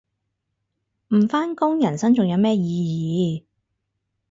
[1.09, 3.45] 唔返工人生仲有咩意義